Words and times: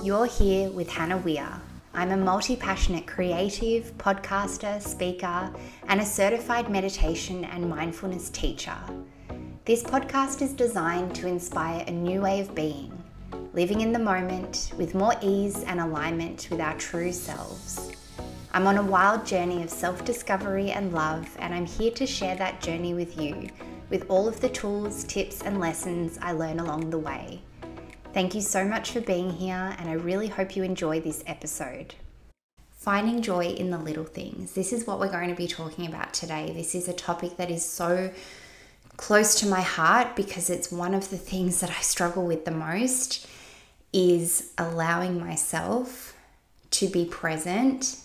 You're 0.00 0.26
here 0.26 0.70
with 0.70 0.88
Hannah 0.88 1.18
Weir. 1.18 1.60
I'm 1.92 2.12
a 2.12 2.16
multi 2.16 2.54
passionate 2.54 3.04
creative, 3.04 3.98
podcaster, 3.98 4.80
speaker, 4.80 5.52
and 5.88 6.00
a 6.00 6.04
certified 6.04 6.70
meditation 6.70 7.44
and 7.44 7.68
mindfulness 7.68 8.30
teacher. 8.30 8.76
This 9.64 9.82
podcast 9.82 10.40
is 10.40 10.52
designed 10.52 11.16
to 11.16 11.26
inspire 11.26 11.82
a 11.88 11.90
new 11.90 12.20
way 12.20 12.38
of 12.38 12.54
being, 12.54 12.96
living 13.54 13.80
in 13.80 13.90
the 13.90 13.98
moment 13.98 14.72
with 14.78 14.94
more 14.94 15.14
ease 15.20 15.64
and 15.64 15.80
alignment 15.80 16.46
with 16.48 16.60
our 16.60 16.76
true 16.78 17.10
selves. 17.10 17.90
I'm 18.52 18.68
on 18.68 18.78
a 18.78 18.84
wild 18.84 19.26
journey 19.26 19.64
of 19.64 19.70
self 19.70 20.04
discovery 20.04 20.70
and 20.70 20.92
love, 20.92 21.28
and 21.40 21.52
I'm 21.52 21.66
here 21.66 21.90
to 21.92 22.06
share 22.06 22.36
that 22.36 22.60
journey 22.60 22.94
with 22.94 23.20
you 23.20 23.48
with 23.90 24.06
all 24.08 24.28
of 24.28 24.40
the 24.40 24.48
tools, 24.48 25.02
tips, 25.04 25.42
and 25.42 25.58
lessons 25.58 26.18
I 26.22 26.32
learn 26.32 26.60
along 26.60 26.90
the 26.90 26.98
way. 26.98 27.42
Thank 28.14 28.34
you 28.34 28.40
so 28.40 28.64
much 28.64 28.92
for 28.92 29.02
being 29.02 29.30
here, 29.30 29.76
and 29.78 29.88
I 29.88 29.92
really 29.92 30.28
hope 30.28 30.56
you 30.56 30.62
enjoy 30.62 30.98
this 30.98 31.22
episode. 31.26 31.94
Finding 32.72 33.20
joy 33.20 33.48
in 33.48 33.70
the 33.70 33.78
little 33.78 34.04
things. 34.04 34.54
This 34.54 34.72
is 34.72 34.86
what 34.86 34.98
we're 34.98 35.12
going 35.12 35.28
to 35.28 35.34
be 35.34 35.46
talking 35.46 35.86
about 35.86 36.14
today. 36.14 36.50
This 36.54 36.74
is 36.74 36.88
a 36.88 36.94
topic 36.94 37.36
that 37.36 37.50
is 37.50 37.62
so 37.62 38.10
close 38.96 39.34
to 39.40 39.46
my 39.46 39.60
heart 39.60 40.16
because 40.16 40.48
it's 40.48 40.72
one 40.72 40.94
of 40.94 41.10
the 41.10 41.18
things 41.18 41.60
that 41.60 41.70
I 41.70 41.80
struggle 41.82 42.26
with 42.26 42.46
the 42.46 42.50
most 42.50 43.28
is 43.92 44.52
allowing 44.56 45.20
myself 45.20 46.16
to 46.70 46.88
be 46.88 47.04
present, 47.04 48.00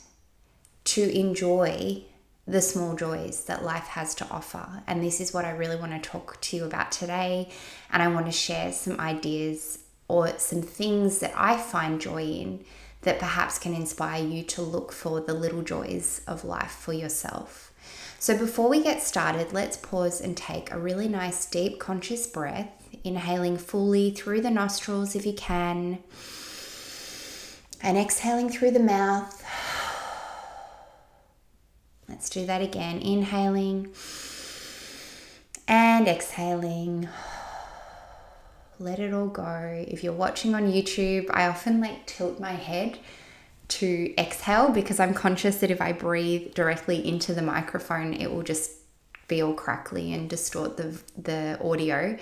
to 0.83 1.17
enjoy 1.17 2.03
the 2.45 2.61
small 2.61 2.93
joys 2.93 3.45
that 3.45 3.63
life 3.63 3.87
has 3.87 4.13
to 4.15 4.27
offer. 4.29 4.83
And 4.85 5.01
this 5.01 5.21
is 5.21 5.33
what 5.33 5.45
I 5.45 5.51
really 5.51 5.77
want 5.77 5.93
to 5.93 6.09
talk 6.09 6.41
to 6.41 6.57
you 6.57 6.65
about 6.65 6.91
today. 6.91 7.49
And 7.89 8.03
I 8.03 8.09
want 8.09 8.25
to 8.25 8.33
share 8.33 8.73
some 8.73 8.99
ideas 8.99 9.79
or 10.13 10.37
some 10.37 10.61
things 10.61 11.17
that 11.17 11.33
I 11.35 11.57
find 11.57 11.99
joy 11.99 12.21
in 12.21 12.63
that 13.01 13.17
perhaps 13.17 13.57
can 13.57 13.73
inspire 13.73 14.23
you 14.23 14.43
to 14.43 14.61
look 14.61 14.91
for 14.91 15.19
the 15.19 15.33
little 15.33 15.63
joys 15.63 16.21
of 16.27 16.45
life 16.45 16.71
for 16.71 16.93
yourself. 16.93 17.73
So, 18.19 18.37
before 18.37 18.69
we 18.69 18.83
get 18.83 19.01
started, 19.01 19.53
let's 19.53 19.75
pause 19.75 20.21
and 20.21 20.37
take 20.37 20.71
a 20.71 20.77
really 20.77 21.07
nice, 21.07 21.47
deep, 21.47 21.79
conscious 21.79 22.27
breath, 22.27 22.69
inhaling 23.03 23.57
fully 23.57 24.11
through 24.11 24.41
the 24.41 24.51
nostrils 24.51 25.15
if 25.15 25.25
you 25.25 25.33
can, 25.33 25.97
and 27.81 27.97
exhaling 27.97 28.49
through 28.49 28.71
the 28.71 28.79
mouth. 28.79 29.43
Let's 32.07 32.29
do 32.29 32.45
that 32.45 32.61
again. 32.61 33.01
Inhaling 33.01 33.91
and 35.67 36.07
exhaling. 36.07 37.09
Let 38.79 38.99
it 38.99 39.13
all 39.13 39.27
go. 39.27 39.85
If 39.87 40.03
you're 40.03 40.13
watching 40.13 40.55
on 40.55 40.71
YouTube, 40.71 41.29
I 41.31 41.47
often 41.47 41.79
like 41.79 42.05
tilt 42.05 42.39
my 42.39 42.53
head 42.53 42.99
to 43.69 44.13
exhale 44.17 44.69
because 44.69 44.99
I'm 44.99 45.13
conscious 45.13 45.57
that 45.57 45.71
if 45.71 45.81
I 45.81 45.91
breathe 45.93 46.53
directly 46.53 47.07
into 47.07 47.33
the 47.33 47.41
microphone, 47.41 48.13
it 48.13 48.31
will 48.31 48.43
just 48.43 48.71
all 49.41 49.53
crackly 49.53 50.13
and 50.13 50.29
distort 50.29 50.77
the, 50.77 51.01
the 51.17 51.59
audio. 51.63 52.17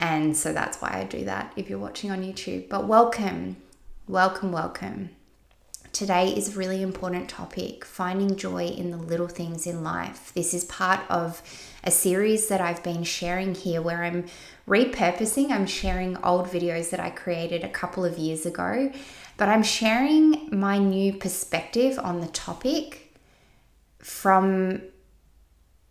And 0.00 0.36
so 0.36 0.52
that's 0.52 0.80
why 0.82 1.00
I 1.00 1.04
do 1.04 1.24
that 1.26 1.52
if 1.56 1.70
you're 1.70 1.78
watching 1.78 2.10
on 2.10 2.22
YouTube. 2.22 2.68
But 2.68 2.88
welcome, 2.88 3.56
welcome, 4.08 4.50
welcome. 4.50 5.10
Today 5.94 6.30
is 6.30 6.48
a 6.48 6.58
really 6.58 6.82
important 6.82 7.28
topic 7.28 7.84
finding 7.84 8.34
joy 8.34 8.66
in 8.66 8.90
the 8.90 8.96
little 8.96 9.28
things 9.28 9.64
in 9.64 9.84
life. 9.84 10.32
This 10.34 10.52
is 10.52 10.64
part 10.64 10.98
of 11.08 11.40
a 11.84 11.92
series 11.92 12.48
that 12.48 12.60
I've 12.60 12.82
been 12.82 13.04
sharing 13.04 13.54
here 13.54 13.80
where 13.80 14.02
I'm 14.02 14.26
repurposing, 14.66 15.52
I'm 15.52 15.66
sharing 15.66 16.16
old 16.24 16.48
videos 16.48 16.90
that 16.90 16.98
I 16.98 17.10
created 17.10 17.62
a 17.62 17.68
couple 17.68 18.04
of 18.04 18.18
years 18.18 18.44
ago, 18.44 18.90
but 19.36 19.48
I'm 19.48 19.62
sharing 19.62 20.48
my 20.50 20.78
new 20.78 21.12
perspective 21.12 21.96
on 22.02 22.20
the 22.20 22.26
topic 22.26 23.16
from 24.00 24.82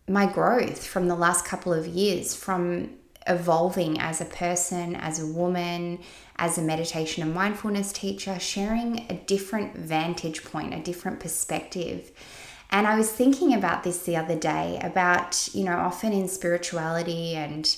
my 0.10 0.26
growth 0.26 0.86
from 0.86 1.08
the 1.08 1.16
last 1.16 1.46
couple 1.46 1.72
of 1.72 1.88
years, 1.88 2.36
from 2.36 2.90
evolving 3.28 4.00
as 4.00 4.22
a 4.22 4.26
person, 4.26 4.96
as 4.96 5.20
a 5.20 5.26
woman, 5.26 6.00
as 6.38 6.58
a 6.58 6.62
meditation 6.62 7.24
and 7.24 7.34
mindfulness 7.34 7.94
teacher, 7.94 8.40
sharing 8.40 9.06
a 9.10 9.14
different 9.14 9.76
vantage 9.78 10.44
point, 10.44 10.74
a 10.74 10.80
different 10.80 11.20
perspective. 11.20 12.12
And 12.72 12.88
I 12.88 12.98
was 12.98 13.12
thinking 13.12 13.54
about 13.54 13.84
this 13.84 14.04
the 14.04 14.16
other 14.16 14.36
day 14.36 14.80
about, 14.84 15.50
you 15.54 15.64
know, 15.64 15.78
often 15.78 16.12
in 16.12 16.28
spirituality 16.28 17.36
and 17.36 17.76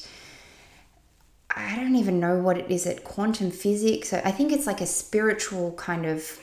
I 1.55 1.75
don't 1.75 1.95
even 1.95 2.19
know 2.19 2.37
what 2.37 2.57
it 2.57 2.69
is 2.69 2.85
at 2.85 3.03
quantum 3.03 3.51
physics. 3.51 4.13
I 4.13 4.31
think 4.31 4.51
it's 4.51 4.67
like 4.67 4.81
a 4.81 4.85
spiritual 4.85 5.73
kind 5.73 6.05
of 6.05 6.39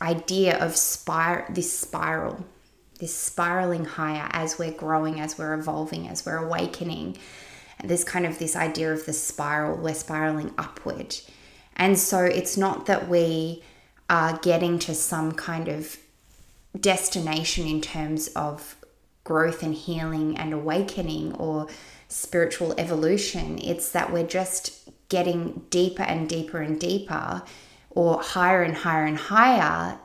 idea 0.00 0.58
of 0.58 0.76
spir- 0.76 1.46
this 1.50 1.76
spiral, 1.76 2.44
this 3.00 3.14
spiraling 3.14 3.84
higher 3.84 4.28
as 4.32 4.58
we're 4.58 4.70
growing, 4.70 5.18
as 5.20 5.38
we're 5.38 5.54
evolving, 5.54 6.08
as 6.08 6.24
we're 6.24 6.36
awakening 6.36 7.16
there's 7.84 8.04
kind 8.04 8.26
of 8.26 8.38
this 8.38 8.56
idea 8.56 8.92
of 8.92 9.06
the 9.06 9.12
spiral, 9.12 9.76
we're 9.76 9.94
spiraling 9.94 10.52
upward. 10.58 11.16
And 11.76 11.98
so 11.98 12.24
it's 12.24 12.56
not 12.56 12.86
that 12.86 13.08
we 13.08 13.62
are 14.10 14.38
getting 14.38 14.78
to 14.80 14.94
some 14.94 15.32
kind 15.32 15.68
of 15.68 15.96
destination 16.78 17.66
in 17.66 17.80
terms 17.80 18.28
of 18.28 18.76
growth 19.24 19.62
and 19.62 19.74
healing 19.74 20.36
and 20.36 20.52
awakening 20.52 21.34
or 21.34 21.68
spiritual 22.08 22.74
evolution. 22.78 23.58
It's 23.58 23.92
that 23.92 24.12
we're 24.12 24.26
just 24.26 24.88
getting 25.08 25.66
deeper 25.70 26.02
and 26.02 26.28
deeper 26.28 26.60
and 26.60 26.80
deeper 26.80 27.42
or 27.90 28.20
higher 28.22 28.62
and 28.62 28.76
higher 28.76 29.04
and 29.04 29.18
higher 29.18 29.98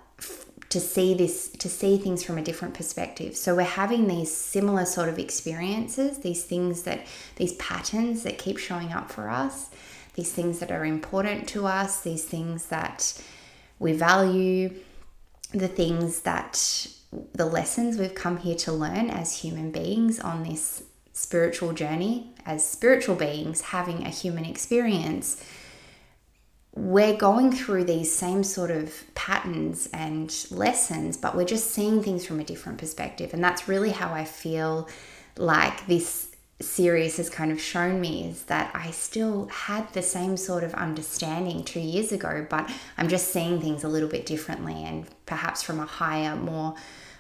to 0.74 0.80
see 0.80 1.14
this 1.14 1.50
to 1.50 1.70
see 1.70 1.98
things 1.98 2.24
from 2.24 2.40
a 2.40 2.42
different 2.42 2.74
perspective. 2.74 3.38
So 3.38 3.56
we're 3.56 3.62
having 3.62 4.08
these 4.08 4.36
similar 4.36 4.86
sort 4.86 5.08
of 5.08 5.20
experiences 5.20 6.18
these 6.18 6.44
things 6.44 6.82
that 6.82 7.06
these 7.36 7.54
patterns 7.54 8.24
that 8.24 8.40
keep 8.40 8.58
showing 8.58 8.92
up 8.92 9.12
for 9.12 9.30
us 9.30 9.70
these 10.16 10.32
things 10.32 10.58
that 10.60 10.72
are 10.72 10.84
important 10.84 11.48
to 11.50 11.68
us 11.68 12.02
these 12.02 12.26
things 12.26 12.68
that 12.68 13.22
we 13.78 13.94
value 13.94 14.74
the 15.52 15.68
things 15.68 16.22
that 16.22 16.88
the 17.34 17.46
lessons 17.46 18.00
we've 18.00 18.16
come 18.16 18.38
here 18.38 18.56
to 18.56 18.72
learn 18.72 19.12
as 19.12 19.38
human 19.38 19.70
beings 19.70 20.20
on 20.20 20.42
this 20.42 20.82
spiritual 21.14 21.72
journey 21.74 22.34
as 22.48 22.68
spiritual 22.68 23.16
beings 23.16 23.62
having 23.62 24.04
a 24.08 24.10
human 24.10 24.44
experience 24.44 25.46
we're 26.76 27.16
going 27.16 27.52
through 27.52 27.84
these 27.84 28.14
same 28.14 28.44
sort 28.44 28.72
of 28.72 28.94
patterns 29.14 29.88
and 29.94 30.34
lessons, 30.50 31.18
but 31.18 31.36
we're 31.36 31.46
just 31.46 31.72
seeing 31.72 32.02
things 32.02 32.26
from 32.26 32.40
a 32.40 32.44
different 32.44 32.80
perspective. 32.80 33.34
And 33.34 33.44
that's 33.44 33.68
really 33.68 33.92
how 33.92 34.12
I 34.14 34.26
feel 34.26 34.90
like 35.38 35.86
this 35.86 36.30
series 36.60 37.18
has 37.18 37.30
kind 37.30 37.52
of 37.52 37.62
shown 37.62 38.00
me 38.02 38.28
is 38.28 38.44
that 38.44 38.72
I 38.74 38.92
still 38.92 39.48
had 39.48 39.92
the 39.94 40.02
same 40.02 40.38
sort 40.38 40.64
of 40.64 40.74
understanding 40.74 41.64
two 41.64 41.80
years 41.80 42.12
ago, 42.12 42.46
but 42.50 42.72
I'm 42.98 43.08
just 43.08 43.32
seeing 43.32 43.62
things 43.62 43.84
a 43.84 43.90
little 43.90 44.10
bit 44.10 44.26
differently 44.26 44.84
and 44.84 45.06
perhaps 45.26 45.62
from 45.62 45.80
a 45.80 45.86
higher, 45.86 46.36
more 46.36 46.76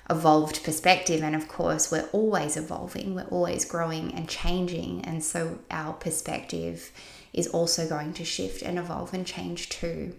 evolved 0.10 0.64
perspective. 0.64 1.22
And 1.22 1.36
of 1.36 1.48
course, 1.48 1.92
we're 1.92 2.10
always 2.12 2.58
evolving, 2.58 3.16
we're 3.16 3.24
always 3.26 3.66
growing 3.66 4.14
and 4.16 4.28
changing. 4.28 5.06
And 5.06 5.24
so 5.24 5.60
our 5.70 5.94
perspective 5.94 6.92
is 7.34 7.48
also 7.48 7.88
going 7.88 8.14
to 8.14 8.24
shift 8.24 8.62
and 8.62 8.78
evolve 8.78 9.14
and 9.14 9.26
change 9.26 9.70
too. 9.70 10.14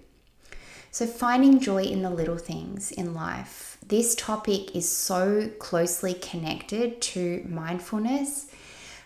So, 0.90 1.06
finding 1.06 1.58
joy 1.58 1.82
in 1.82 2.02
the 2.02 2.10
little 2.10 2.38
things 2.38 2.92
in 2.92 3.14
life. 3.14 3.78
This 3.86 4.14
topic 4.14 4.74
is 4.76 4.88
so 4.88 5.50
closely 5.58 6.14
connected 6.14 7.00
to 7.02 7.44
mindfulness 7.48 8.46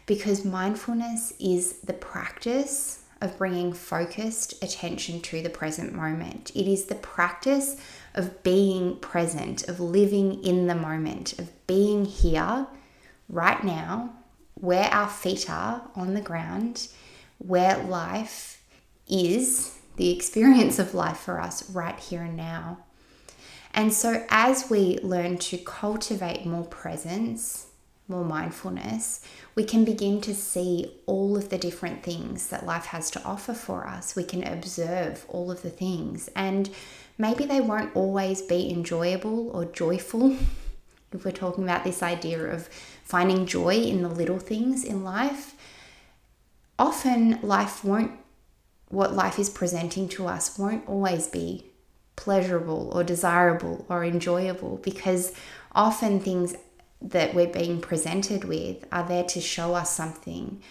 because 0.07 0.45
mindfulness 0.45 1.33
is 1.41 1.79
the 1.81 1.95
practice 1.95 3.05
of 3.21 3.37
bringing 3.37 3.73
focused 3.73 4.63
attention 4.63 5.21
to 5.21 5.43
the 5.43 5.51
present 5.51 5.93
moment. 5.93 6.53
It 6.55 6.71
is 6.71 6.85
the 6.85 6.95
practice 6.95 7.77
of 8.15 8.43
being 8.43 8.97
present, 8.97 9.69
of 9.69 9.81
living 9.81 10.45
in 10.45 10.67
the 10.67 10.75
moment, 10.75 11.39
of 11.39 11.51
being 11.67 12.05
here 12.05 12.67
right 13.29 13.63
now, 13.65 14.15
where 14.55 14.89
our 14.93 15.09
feet 15.09 15.49
are 15.51 15.83
on 15.95 16.15
the 16.15 16.21
ground 16.21 16.89
where 17.39 17.79
life 17.79 18.63
is, 19.09 19.79
the 19.97 20.11
experience 20.11 20.79
of 20.79 20.95
life 20.95 21.19
for 21.19 21.41
us 21.41 21.69
right 21.71 21.99
here 21.99 22.23
and 22.23 22.37
now. 22.37 22.79
And 23.75 23.93
so, 23.93 24.25
as 24.29 24.71
we 24.71 24.99
learn 25.03 25.39
to 25.39 25.59
cultivate 25.59 26.47
more 26.47 26.65
presence, 26.65 27.67
more 28.09 28.25
mindfulness, 28.25 29.21
we 29.55 29.65
can 29.65 29.85
begin 29.85 30.21
to 30.23 30.35
see 30.35 30.93
all 31.07 31.37
of 31.37 31.51
the 31.51 31.59
different 31.59 32.03
things 32.03 32.49
that 32.49 32.65
life 32.65 32.87
has 32.87 33.11
to 33.13 33.23
offer 33.23 33.53
for 33.53 33.87
us. 33.87 34.17
We 34.17 34.25
can 34.25 34.43
observe 34.43 35.27
all 35.29 35.51
of 35.51 35.63
the 35.63 35.71
things, 35.71 36.31
and 36.35 36.71
maybe 37.19 37.45
they 37.45 37.61
won't 37.61 37.95
always 37.95 38.41
be 38.41 38.71
enjoyable 38.71 39.51
or 39.51 39.67
joyful. 39.67 40.37
if 41.13 41.25
we're 41.25 41.33
talking 41.33 41.65
about 41.65 41.85
this 41.85 42.03
idea 42.03 42.43
of 42.47 42.69
finding 43.05 43.47
joy 43.47 43.77
in 43.77 44.03
the 44.03 44.09
little 44.09 44.39
things 44.39 44.85
in 44.85 45.05
life, 45.05 45.55
often 46.79 47.39
life 47.43 47.85
won't 47.85 48.13
what 48.89 49.13
life 49.15 49.39
is 49.39 49.51
presenting 49.51 50.09
to 50.09 50.27
us 50.27 50.59
won't 50.59 50.89
always 50.89 51.27
be 51.27 51.67
pleasurable 52.17 52.91
or 52.95 53.05
desirable 53.05 53.85
or 53.89 54.03
enjoyable 54.03 54.79
because 54.79 55.33
often 55.73 56.19
things 56.19 56.55
that 57.03 57.35
we're 57.35 57.47
being 57.47 57.81
presented 57.81 58.45
with 58.45 58.87
are 58.91 59.07
there 59.07 59.25
to 59.25 59.41
show 59.41 59.75
us 59.75 59.95
something 59.95 60.63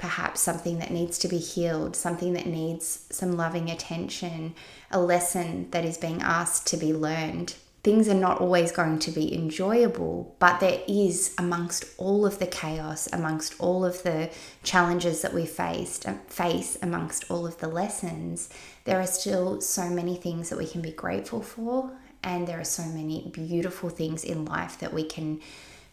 perhaps 0.00 0.40
something 0.40 0.78
that 0.78 0.90
needs 0.90 1.18
to 1.18 1.28
be 1.28 1.36
healed, 1.36 1.94
something 1.94 2.32
that 2.32 2.46
needs 2.46 3.04
some 3.10 3.32
loving 3.32 3.68
attention, 3.68 4.54
a 4.90 4.98
lesson 4.98 5.70
that 5.72 5.84
is 5.84 5.98
being 5.98 6.22
asked 6.22 6.66
to 6.66 6.74
be 6.78 6.90
learned. 6.90 7.54
Things 7.82 8.08
are 8.08 8.14
not 8.14 8.42
always 8.42 8.72
going 8.72 8.98
to 8.98 9.10
be 9.10 9.34
enjoyable, 9.34 10.36
but 10.38 10.60
there 10.60 10.82
is, 10.86 11.34
amongst 11.38 11.86
all 11.96 12.26
of 12.26 12.38
the 12.38 12.46
chaos, 12.46 13.08
amongst 13.10 13.58
all 13.58 13.86
of 13.86 14.02
the 14.02 14.28
challenges 14.62 15.22
that 15.22 15.32
we 15.32 15.46
faced, 15.46 16.06
uh, 16.06 16.14
face, 16.26 16.76
amongst 16.82 17.30
all 17.30 17.46
of 17.46 17.56
the 17.58 17.68
lessons, 17.68 18.50
there 18.84 19.00
are 19.00 19.06
still 19.06 19.62
so 19.62 19.88
many 19.88 20.14
things 20.14 20.50
that 20.50 20.58
we 20.58 20.66
can 20.66 20.82
be 20.82 20.90
grateful 20.90 21.40
for, 21.40 21.90
and 22.22 22.46
there 22.46 22.60
are 22.60 22.64
so 22.64 22.84
many 22.84 23.30
beautiful 23.32 23.88
things 23.88 24.24
in 24.24 24.44
life 24.44 24.78
that 24.78 24.92
we 24.92 25.02
can 25.02 25.40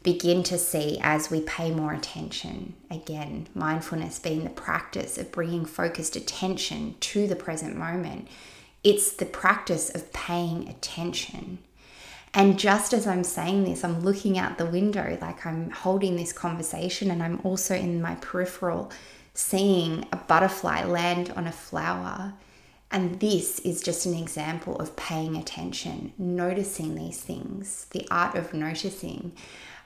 begin 0.03 0.43
to 0.43 0.57
see 0.57 0.99
as 1.01 1.31
we 1.31 1.39
pay 1.41 1.71
more 1.71 1.93
attention. 1.93 2.73
Again, 2.91 3.47
mindfulness 3.55 4.19
being 4.19 4.43
the 4.43 4.49
practice 4.49 5.17
of 5.17 5.31
bringing 5.31 5.65
focused 5.65 6.17
attention 6.17 6.95
to 6.99 7.27
the 7.27 7.35
present 7.35 7.77
moment. 7.77 8.27
It's 8.83 9.11
the 9.11 9.25
practice 9.25 9.89
of 9.89 10.11
paying 10.11 10.67
attention. 10.67 11.59
And 12.33 12.59
just 12.59 12.93
as 12.93 13.07
I'm 13.07 13.23
saying 13.23 13.63
this, 13.63 13.83
I'm 13.83 14.01
looking 14.01 14.37
out 14.37 14.57
the 14.57 14.65
window, 14.65 15.17
like 15.21 15.45
I'm 15.45 15.71
holding 15.71 16.15
this 16.15 16.33
conversation, 16.33 17.09
and 17.09 17.23
I'm 17.23 17.39
also 17.43 17.73
in 17.75 18.01
my 18.01 18.15
peripheral 18.15 18.91
seeing 19.33 20.05
a 20.11 20.17
butterfly 20.17 20.83
land 20.83 21.31
on 21.35 21.47
a 21.47 21.51
flower. 21.51 22.33
And 22.89 23.19
this 23.19 23.59
is 23.59 23.81
just 23.81 24.05
an 24.05 24.13
example 24.13 24.77
of 24.77 24.95
paying 24.95 25.35
attention, 25.35 26.13
noticing 26.17 26.95
these 26.95 27.19
things, 27.21 27.87
the 27.91 28.07
art 28.09 28.35
of 28.35 28.53
noticing. 28.53 29.33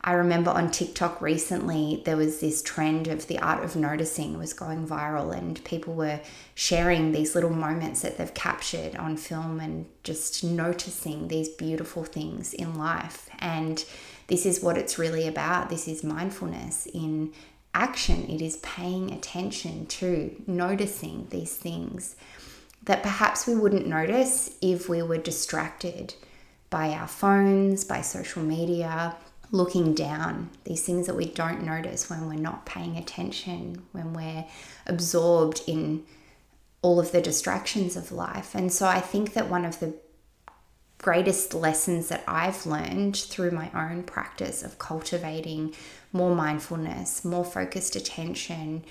I 0.03 0.13
remember 0.13 0.50
on 0.50 0.71
TikTok 0.71 1.21
recently 1.21 2.01
there 2.06 2.18
was 2.18 2.39
this 2.39 2.63
trend 2.63 3.07
of 3.07 3.27
the 3.27 3.38
art 3.38 3.63
of 3.63 3.75
noticing 3.75 4.38
was 4.38 4.51
going 4.51 4.88
viral 4.88 5.36
and 5.36 5.63
people 5.63 5.94
were 5.94 6.21
sharing 6.56 7.12
these 7.12 7.36
little 7.36 7.51
moments 7.51 8.01
that 8.01 8.18
they've 8.18 8.33
captured 8.33 8.95
on 8.95 9.15
film 9.15 9.59
and 9.59 9.86
just 10.03 10.44
noticing 10.44 11.27
these 11.27 11.50
beautiful 11.50 12.03
things 12.03 12.53
in 12.53 12.75
life. 12.75 13.30
And 13.38 13.86
this 14.25 14.45
is 14.48 14.63
what 14.63 14.77
it's 14.77 14.98
really 14.98 15.27
about. 15.27 15.69
This 15.69 15.88
is 15.88 16.03
mindfulness 16.03 16.88
in 16.88 17.31
action. 17.75 18.27
It 18.27 18.42
is 18.42 18.57
paying 18.57 19.12
attention 19.12 19.86
to 19.86 20.36
noticing 20.48 21.27
these 21.30 21.56
things 21.56 22.15
that 22.83 23.03
perhaps 23.03 23.45
we 23.45 23.53
wouldn't 23.53 23.86
notice 23.86 24.57
if 24.63 24.89
we 24.89 25.03
were 25.03 25.19
distracted 25.19 26.15
by 26.71 26.89
our 26.89 27.07
phones 27.07 27.83
by 27.83 28.01
social 28.01 28.42
media 28.42 29.15
looking 29.51 29.94
down, 29.94 30.50
these 30.63 30.83
things 30.83 31.07
that 31.07 31.15
we 31.15 31.25
don't 31.25 31.63
notice 31.63 32.09
when 32.09 32.27
we're 32.27 32.36
not 32.36 32.65
paying 32.65 32.98
attention, 32.98 33.83
when 33.92 34.13
we're 34.13 34.45
absorbed 34.88 35.62
in 35.68 36.03
all 36.81 37.00
of 37.00 37.12
the 37.12 37.21
distractions 37.21 37.95
of 37.95 38.12
life. 38.12 38.56
And 38.56 38.71
so 38.71 38.88
I 38.88 39.00
think 39.01 39.33
that 39.33 39.50
one 39.50 39.65
of 39.65 39.80
the 39.80 39.94
greatest 40.98 41.53
lessons 41.53 42.09
that 42.09 42.24
I've 42.27 42.65
learned 42.65 43.18
through 43.18 43.51
my 43.51 43.69
own 43.74 44.03
practice 44.03 44.63
of 44.63 44.80
cultivating 44.80 45.74
more 46.13 46.36
mindfulness, 46.36 47.25
more 47.25 47.45
focused 47.45 47.95
attention, 47.95 48.86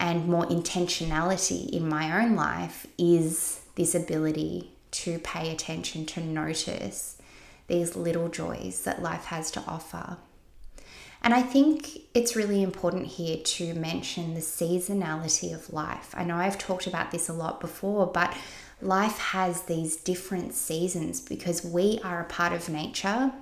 and 0.00 0.28
more 0.28 0.46
intentionality 0.46 1.68
in 1.70 1.88
my 1.88 2.22
own 2.22 2.36
life 2.36 2.86
is 2.96 3.60
this 3.74 3.94
ability 3.94 4.70
to 4.90 5.18
pay 5.18 5.50
attention, 5.50 6.06
to 6.06 6.20
notice 6.20 7.17
these 7.68 7.94
little 7.94 8.28
joys 8.28 8.82
that 8.82 9.02
life 9.02 9.26
has 9.26 9.50
to 9.52 9.62
offer. 9.66 10.16
And 11.22 11.34
I 11.34 11.42
think 11.42 12.00
it's 12.14 12.36
really 12.36 12.62
important 12.62 13.06
here 13.06 13.38
to 13.38 13.74
mention 13.74 14.34
the 14.34 14.40
seasonality 14.40 15.54
of 15.54 15.72
life. 15.72 16.14
I 16.16 16.24
know 16.24 16.36
I've 16.36 16.58
talked 16.58 16.86
about 16.86 17.10
this 17.10 17.28
a 17.28 17.32
lot 17.32 17.60
before, 17.60 18.06
but 18.06 18.36
life 18.80 19.18
has 19.18 19.62
these 19.62 19.96
different 19.96 20.54
seasons 20.54 21.20
because 21.20 21.64
we 21.64 22.00
are 22.04 22.20
a 22.20 22.24
part 22.24 22.52
of 22.52 22.68
nature. 22.68 23.32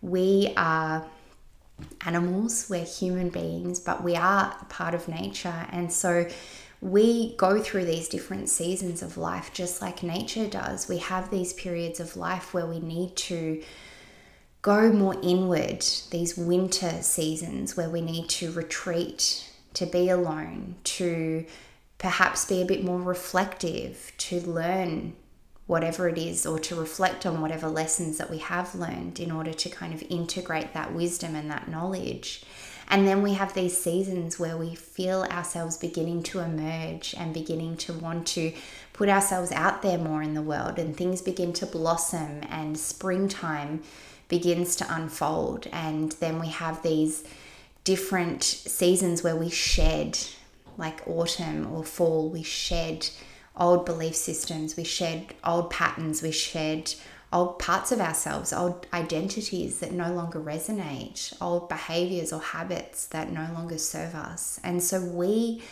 We 0.00 0.52
are 0.56 1.04
animals, 2.02 2.68
we're 2.70 2.84
human 2.84 3.30
beings, 3.30 3.80
but 3.80 4.02
we 4.02 4.14
are 4.16 4.56
a 4.60 4.64
part 4.66 4.94
of 4.94 5.08
nature. 5.08 5.66
And 5.70 5.92
so 5.92 6.28
we 6.80 7.34
go 7.36 7.60
through 7.60 7.84
these 7.84 8.08
different 8.08 8.48
seasons 8.48 9.02
of 9.02 9.16
life 9.16 9.50
just 9.52 9.80
like 9.80 10.02
nature 10.02 10.46
does. 10.46 10.88
We 10.88 10.98
have 10.98 11.30
these 11.30 11.52
periods 11.52 12.00
of 12.00 12.16
life 12.16 12.52
where 12.52 12.66
we 12.66 12.80
need 12.80 13.16
to 13.16 13.62
go 14.62 14.92
more 14.92 15.16
inward, 15.22 15.84
these 16.10 16.36
winter 16.36 17.00
seasons 17.02 17.76
where 17.76 17.88
we 17.88 18.00
need 18.00 18.28
to 18.28 18.50
retreat, 18.52 19.48
to 19.74 19.86
be 19.86 20.08
alone, 20.08 20.74
to 20.82 21.46
perhaps 21.98 22.44
be 22.44 22.60
a 22.60 22.66
bit 22.66 22.84
more 22.84 23.00
reflective, 23.00 24.12
to 24.18 24.40
learn 24.40 25.14
whatever 25.66 26.08
it 26.08 26.18
is, 26.18 26.44
or 26.46 26.58
to 26.58 26.74
reflect 26.74 27.24
on 27.24 27.40
whatever 27.40 27.68
lessons 27.68 28.18
that 28.18 28.30
we 28.30 28.38
have 28.38 28.74
learned 28.74 29.18
in 29.18 29.30
order 29.30 29.52
to 29.52 29.68
kind 29.68 29.94
of 29.94 30.02
integrate 30.10 30.74
that 30.74 30.92
wisdom 30.92 31.34
and 31.34 31.50
that 31.50 31.68
knowledge. 31.68 32.44
And 32.88 33.06
then 33.06 33.22
we 33.22 33.34
have 33.34 33.52
these 33.52 33.76
seasons 33.76 34.38
where 34.38 34.56
we 34.56 34.74
feel 34.74 35.24
ourselves 35.24 35.76
beginning 35.76 36.22
to 36.24 36.40
emerge 36.40 37.14
and 37.18 37.34
beginning 37.34 37.76
to 37.78 37.92
want 37.92 38.26
to 38.28 38.52
put 38.92 39.08
ourselves 39.08 39.52
out 39.52 39.82
there 39.82 39.98
more 39.98 40.22
in 40.22 40.34
the 40.34 40.42
world, 40.42 40.78
and 40.78 40.96
things 40.96 41.20
begin 41.20 41.52
to 41.54 41.66
blossom, 41.66 42.42
and 42.48 42.78
springtime 42.78 43.82
begins 44.28 44.76
to 44.76 44.94
unfold. 44.94 45.66
And 45.72 46.12
then 46.12 46.40
we 46.40 46.48
have 46.48 46.82
these 46.82 47.24
different 47.84 48.42
seasons 48.42 49.22
where 49.22 49.36
we 49.36 49.50
shed, 49.50 50.18
like 50.76 51.06
autumn 51.06 51.72
or 51.72 51.84
fall, 51.84 52.28
we 52.30 52.42
shed 52.42 53.08
old 53.56 53.86
belief 53.86 54.14
systems, 54.14 54.76
we 54.76 54.84
shed 54.84 55.34
old 55.44 55.70
patterns, 55.70 56.22
we 56.22 56.30
shed 56.30 56.94
old 57.36 57.58
parts 57.58 57.92
of 57.92 58.00
ourselves, 58.00 58.50
old 58.50 58.86
identities 58.94 59.80
that 59.80 59.92
no 59.92 60.10
longer 60.12 60.40
resonate, 60.40 61.34
old 61.38 61.68
behaviors 61.68 62.32
or 62.32 62.40
habits 62.40 63.06
that 63.08 63.30
no 63.30 63.46
longer 63.52 63.76
serve 63.76 64.14
us. 64.14 64.58
And 64.64 64.82
so 64.82 65.02
we 65.02 65.62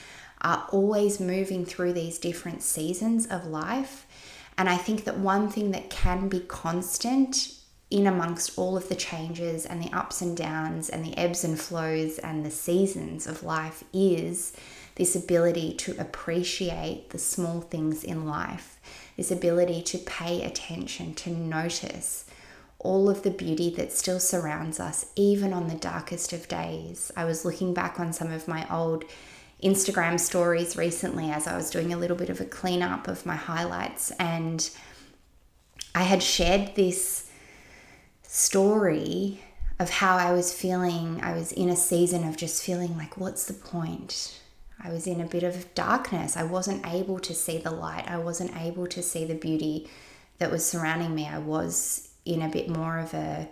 are 0.43 0.69
always 0.73 1.19
moving 1.19 1.65
through 1.65 1.95
these 1.95 2.19
different 2.19 2.63
seasons 2.63 3.27
of 3.27 3.47
life. 3.47 4.07
And 4.59 4.69
I 4.69 4.77
think 4.77 5.05
that 5.05 5.17
one 5.17 5.49
thing 5.49 5.71
that 5.71 5.89
can 5.89 6.29
be 6.29 6.41
constant 6.41 7.55
in 7.91 8.07
amongst 8.07 8.59
all 8.59 8.77
of 8.77 8.91
the 8.91 8.95
changes 8.95 9.65
and 9.65 9.83
the 9.83 9.97
ups 9.97 10.21
and 10.21 10.37
downs 10.37 10.91
and 10.91 11.03
the 11.03 11.17
ebbs 11.17 11.45
and 11.45 11.59
flows 11.59 12.19
and 12.19 12.45
the 12.45 12.51
seasons 12.51 13.27
of 13.27 13.43
life 13.43 13.85
is 13.95 14.53
this 14.97 15.17
ability 15.17 15.75
to 15.75 15.97
appreciate 15.99 17.11
the 17.11 17.19
small 17.19 17.61
things 17.61 18.05
in 18.05 18.27
life 18.27 18.75
this 19.17 19.31
ability 19.31 19.83
to 19.83 19.99
pay 19.99 20.43
attention, 20.43 21.15
to 21.15 21.31
notice 21.31 22.25
all 22.79 23.09
of 23.09 23.23
the 23.23 23.31
beauty 23.31 23.71
that 23.71 23.93
still 23.93 24.21
surrounds 24.21 24.81
us, 24.81 25.07
even 25.17 25.53
on 25.53 25.69
the 25.69 25.75
darkest 25.75 26.33
of 26.33 26.49
days. 26.49 27.11
I 27.17 27.25
was 27.25 27.45
looking 27.45 27.73
back 27.73 27.99
on 27.99 28.13
some 28.13 28.31
of 28.31 28.49
my 28.49 28.67
old 28.71 29.05
Instagram 29.63 30.21
stories 30.21 30.77
recently 30.77 31.31
as 31.31 31.47
I 31.47 31.57
was 31.57 31.71
doing 31.71 31.93
a 31.93 31.97
little 31.97 32.17
bit 32.17 32.29
of 32.29 32.41
a 32.41 32.45
cleanup 32.45 33.09
of 33.09 33.25
my 33.25 33.37
highlights, 33.37 34.11
and 34.13 34.69
I 35.95 36.03
had 36.03 36.23
shared 36.23 36.75
this 36.75 37.31
story 38.23 39.43
of 39.79 39.91
how 39.91 40.17
I 40.17 40.33
was 40.33 40.53
feeling. 40.53 41.21
I 41.23 41.35
was 41.35 41.53
in 41.53 41.69
a 41.69 41.77
season 41.77 42.29
of 42.29 42.37
just 42.37 42.63
feeling 42.63 42.97
like, 42.97 43.17
what's 43.17 43.47
the 43.47 43.55
point? 43.55 44.41
I 44.83 44.91
was 44.91 45.07
in 45.07 45.21
a 45.21 45.27
bit 45.27 45.43
of 45.43 45.75
darkness. 45.75 46.37
I 46.37 46.43
wasn't 46.43 46.87
able 46.87 47.19
to 47.21 47.35
see 47.35 47.59
the 47.59 47.71
light. 47.71 48.05
I 48.07 48.19
wasn't 48.19 48.57
able 48.57 48.87
to 48.89 49.03
see 49.03 49.25
the 49.25 49.35
beauty 49.35 49.89
that 50.39 50.51
was 50.51 50.67
surrounding 50.67 51.15
me. 51.15 51.27
I 51.27 51.39
was 51.39 52.09
in 52.25 52.43
a 52.43 52.49
bit 52.49 52.69
more 52.69 52.99
of 52.99 53.15
a, 53.15 53.49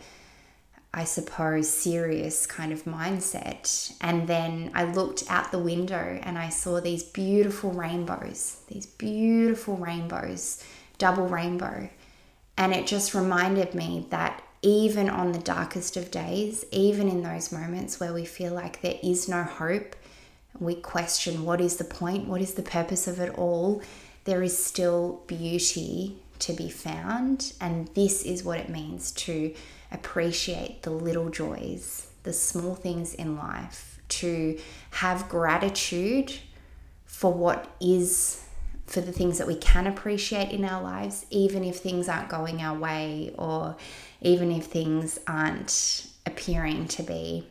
I 0.93 1.05
suppose, 1.05 1.69
serious 1.69 2.47
kind 2.47 2.73
of 2.73 2.85
mindset. 2.85 3.95
And 4.00 4.26
then 4.29 4.71
I 4.75 4.85
looked 4.85 5.25
out 5.31 5.52
the 5.52 5.59
window 5.59 6.21
and 6.23 6.38
I 6.38 6.49
saw 6.49 6.81
these 6.81 7.02
beautiful 7.02 7.71
rainbows, 7.71 8.61
these 8.69 8.87
beautiful 8.87 9.76
rainbows, 9.76 10.62
double 10.99 11.29
rainbow. 11.29 11.88
And 12.57 12.75
it 12.75 12.87
just 12.87 13.14
reminded 13.14 13.75
me 13.75 14.07
that 14.11 14.43
even 14.61 15.11
on 15.11 15.33
the 15.33 15.38
darkest 15.38 15.97
of 15.97 16.11
days, 16.11 16.64
even 16.71 17.09
in 17.09 17.23
those 17.23 17.50
moments 17.50 17.99
where 17.99 18.12
we 18.12 18.25
feel 18.25 18.52
like 18.52 18.81
there 18.81 18.99
is 19.02 19.29
no 19.29 19.43
hope, 19.43 19.97
we 20.64 20.75
question 20.75 21.45
what 21.45 21.61
is 21.61 21.76
the 21.76 21.85
point, 21.85 22.28
what 22.28 22.40
is 22.40 22.54
the 22.54 22.62
purpose 22.62 23.07
of 23.07 23.19
it 23.19 23.37
all, 23.38 23.83
there 24.25 24.42
is 24.42 24.57
still 24.57 25.23
beauty 25.26 26.16
to 26.38 26.52
be 26.52 26.69
found. 26.69 27.52
And 27.61 27.88
this 27.88 28.23
is 28.25 28.45
what 28.45 28.59
it 28.59 28.69
means 28.69 29.12
to 29.12 29.54
appreciate 29.90 30.83
the 30.83 30.90
little 30.90 31.31
joys, 31.31 32.09
the 32.23 32.33
small 32.33 32.75
things 32.75 33.14
in 33.14 33.37
life, 33.37 34.00
to 34.09 34.59
have 34.90 35.28
gratitude 35.28 36.33
for 37.04 37.33
what 37.33 37.75
is 37.81 38.45
for 38.87 39.00
the 39.00 39.12
things 39.12 39.38
that 39.38 39.47
we 39.47 39.54
can 39.54 39.87
appreciate 39.87 40.50
in 40.50 40.64
our 40.64 40.83
lives, 40.83 41.25
even 41.31 41.64
if 41.64 41.78
things 41.78 42.09
aren't 42.09 42.28
going 42.28 42.61
our 42.61 42.76
way 42.76 43.33
or 43.38 43.76
even 44.21 44.52
if 44.52 44.66
things 44.66 45.19
aren't 45.26 46.09
appearing 46.26 46.87
to 46.88 47.02
be 47.02 47.47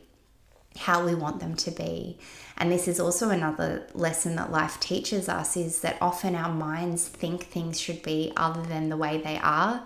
how 0.76 1.04
we 1.04 1.14
want 1.14 1.40
them 1.40 1.54
to 1.54 1.70
be. 1.70 2.18
And 2.56 2.70
this 2.70 2.86
is 2.86 3.00
also 3.00 3.30
another 3.30 3.86
lesson 3.94 4.36
that 4.36 4.52
life 4.52 4.78
teaches 4.80 5.28
us 5.28 5.56
is 5.56 5.80
that 5.80 5.98
often 6.00 6.34
our 6.34 6.52
minds 6.52 7.08
think 7.08 7.44
things 7.44 7.80
should 7.80 8.02
be 8.02 8.32
other 8.36 8.62
than 8.62 8.88
the 8.88 8.96
way 8.96 9.20
they 9.20 9.38
are. 9.38 9.82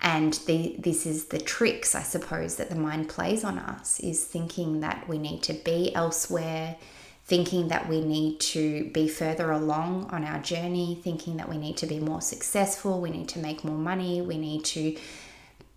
And 0.00 0.34
the, 0.46 0.76
this 0.78 1.06
is 1.06 1.26
the 1.26 1.40
tricks, 1.40 1.94
I 1.94 2.02
suppose, 2.02 2.56
that 2.56 2.70
the 2.70 2.76
mind 2.76 3.08
plays 3.08 3.42
on 3.42 3.58
us 3.58 3.98
is 4.00 4.24
thinking 4.24 4.80
that 4.80 5.08
we 5.08 5.18
need 5.18 5.42
to 5.44 5.54
be 5.54 5.92
elsewhere, 5.94 6.76
thinking 7.24 7.68
that 7.68 7.88
we 7.88 8.00
need 8.00 8.38
to 8.40 8.90
be 8.92 9.08
further 9.08 9.50
along 9.50 10.08
on 10.10 10.24
our 10.24 10.38
journey, 10.38 11.00
thinking 11.02 11.36
that 11.38 11.48
we 11.48 11.58
need 11.58 11.76
to 11.78 11.86
be 11.86 11.98
more 11.98 12.20
successful, 12.20 13.00
we 13.00 13.10
need 13.10 13.28
to 13.30 13.40
make 13.40 13.64
more 13.64 13.76
money, 13.76 14.22
we 14.22 14.38
need 14.38 14.64
to 14.66 14.96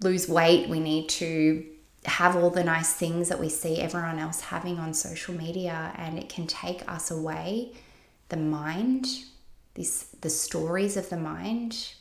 lose 0.01 0.29
weight, 0.29 0.69
we 0.69 0.79
need 0.79 1.09
to 1.09 1.65
have 2.05 2.35
all 2.35 2.49
the 2.49 2.63
nice 2.63 2.93
things 2.93 3.29
that 3.29 3.39
we 3.39 3.49
see 3.49 3.79
everyone 3.79 4.17
else 4.17 4.41
having 4.41 4.79
on 4.79 4.93
social 4.93 5.33
media 5.33 5.93
and 5.97 6.17
it 6.17 6.29
can 6.29 6.47
take 6.47 6.89
us 6.91 7.11
away 7.11 7.71
the 8.29 8.37
mind 8.37 9.05
this 9.75 10.07
the 10.21 10.29
stories 10.29 10.97
of 10.97 11.09
the 11.09 11.17
mind 11.17 11.93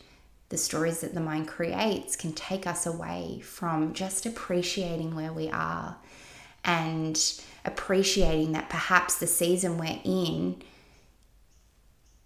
the 0.48 0.58
stories 0.58 1.00
that 1.00 1.14
the 1.14 1.20
mind 1.20 1.46
creates 1.46 2.16
can 2.16 2.32
take 2.32 2.66
us 2.66 2.86
away 2.86 3.40
from 3.42 3.92
just 3.92 4.26
appreciating 4.26 5.14
where 5.14 5.32
we 5.32 5.48
are 5.50 5.96
and 6.64 7.40
appreciating 7.64 8.52
that 8.52 8.68
perhaps 8.68 9.16
the 9.18 9.26
season 9.26 9.78
we're 9.78 10.00
in 10.04 10.60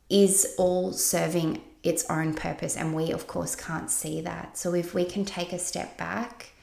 is 0.09 0.54
all 0.59 0.93
serving 0.93 1.61
its 1.83 2.09
own 2.09 2.33
purpose 2.35 2.76
and 2.76 2.95
we 2.95 3.11
of 3.11 3.26
course 3.26 3.54
can't 3.54 3.90
see 3.90 4.21
that. 4.23 4.57
So 4.57 4.75
if 4.75 4.95
we 4.95 5.04
can 5.04 5.25
take 5.25 5.52
a 5.52 5.59
step 5.59 5.99
back 5.99 6.54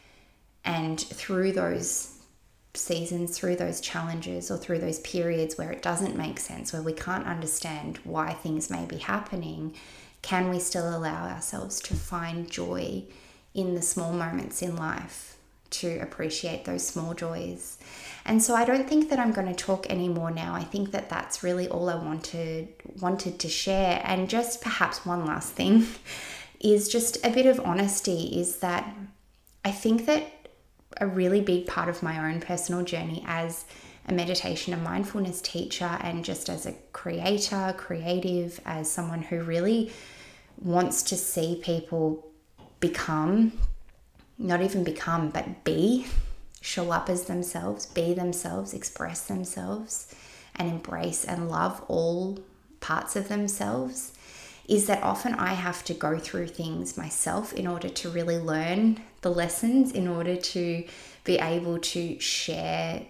and 0.63 0.99
through 0.99 1.53
those 1.53 2.17
seasons, 2.73 3.37
through 3.37 3.57
those 3.57 3.81
challenges, 3.81 4.49
or 4.49 4.57
through 4.57 4.79
those 4.79 4.99
periods 4.99 5.57
where 5.57 5.71
it 5.71 5.81
doesn't 5.81 6.15
make 6.15 6.39
sense, 6.39 6.71
where 6.71 6.81
we 6.81 6.93
can't 6.93 7.25
understand 7.25 7.99
why 8.03 8.33
things 8.33 8.69
may 8.69 8.85
be 8.85 8.97
happening, 8.97 9.75
can 10.21 10.49
we 10.49 10.59
still 10.59 10.95
allow 10.95 11.27
ourselves 11.27 11.79
to 11.81 11.95
find 11.95 12.49
joy 12.49 13.03
in 13.53 13.75
the 13.75 13.81
small 13.81 14.13
moments 14.13 14.61
in 14.61 14.75
life, 14.75 15.35
to 15.71 15.99
appreciate 15.99 16.65
those 16.65 16.87
small 16.87 17.13
joys? 17.13 17.77
And 18.23 18.41
so 18.41 18.55
I 18.55 18.65
don't 18.65 18.87
think 18.87 19.09
that 19.09 19.19
I'm 19.19 19.31
going 19.31 19.47
to 19.47 19.53
talk 19.53 19.89
anymore 19.89 20.31
now. 20.31 20.53
I 20.53 20.63
think 20.63 20.91
that 20.91 21.09
that's 21.09 21.43
really 21.43 21.67
all 21.67 21.89
I 21.89 21.95
wanted 21.95 22.69
wanted 22.99 23.39
to 23.39 23.49
share. 23.49 24.01
And 24.05 24.29
just 24.29 24.61
perhaps 24.61 25.05
one 25.05 25.25
last 25.25 25.53
thing 25.53 25.87
is 26.59 26.87
just 26.87 27.17
a 27.25 27.31
bit 27.31 27.47
of 27.47 27.59
honesty 27.61 28.39
is 28.39 28.57
that 28.57 28.95
I 29.65 29.71
think 29.71 30.05
that 30.05 30.31
a 30.97 31.07
really 31.07 31.41
big 31.41 31.67
part 31.67 31.89
of 31.89 32.03
my 32.03 32.31
own 32.31 32.39
personal 32.41 32.83
journey 32.83 33.23
as 33.27 33.65
a 34.07 34.13
meditation 34.13 34.73
and 34.73 34.83
mindfulness 34.83 35.41
teacher 35.41 35.97
and 36.01 36.25
just 36.25 36.49
as 36.49 36.65
a 36.65 36.73
creator, 36.91 37.73
creative, 37.77 38.59
as 38.65 38.91
someone 38.91 39.21
who 39.21 39.41
really 39.41 39.91
wants 40.59 41.03
to 41.03 41.15
see 41.15 41.59
people 41.63 42.27
become, 42.79 43.53
not 44.37 44.61
even 44.61 44.83
become, 44.83 45.29
but 45.29 45.63
be, 45.63 46.05
show 46.61 46.91
up 46.91 47.09
as 47.09 47.25
themselves, 47.25 47.85
be 47.85 48.13
themselves, 48.13 48.73
express 48.73 49.21
themselves, 49.21 50.13
and 50.55 50.69
embrace 50.69 51.23
and 51.23 51.49
love 51.49 51.83
all 51.87 52.39
parts 52.79 53.15
of 53.15 53.29
themselves 53.29 54.13
is 54.67 54.87
that 54.87 55.03
often 55.03 55.33
I 55.33 55.53
have 55.53 55.83
to 55.85 55.93
go 55.93 56.17
through 56.17 56.47
things 56.47 56.97
myself 56.97 57.53
in 57.53 57.67
order 57.67 57.89
to 57.89 58.09
really 58.09 58.37
learn 58.37 59.01
the 59.21 59.29
lessons, 59.29 59.91
in 59.91 60.07
order 60.07 60.35
to 60.35 60.83
be 61.23 61.37
able 61.37 61.79
to 61.79 62.19
share 62.19 63.03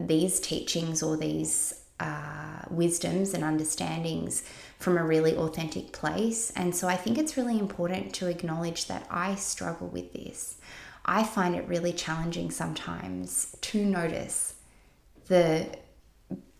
these 0.00 0.40
teachings 0.40 1.02
or 1.02 1.16
these 1.16 1.74
uh, 2.00 2.62
wisdoms 2.70 3.34
and 3.34 3.42
understandings 3.42 4.44
from 4.78 4.96
a 4.96 5.04
really 5.04 5.34
authentic 5.36 5.92
place. 5.92 6.52
And 6.54 6.74
so 6.74 6.88
I 6.88 6.96
think 6.96 7.18
it's 7.18 7.36
really 7.36 7.58
important 7.58 8.14
to 8.14 8.28
acknowledge 8.28 8.86
that 8.86 9.06
I 9.10 9.34
struggle 9.34 9.88
with 9.88 10.12
this. 10.12 10.56
I 11.04 11.24
find 11.24 11.56
it 11.56 11.66
really 11.66 11.92
challenging 11.92 12.50
sometimes 12.50 13.56
to 13.62 13.84
notice 13.84 14.54
the 15.26 15.66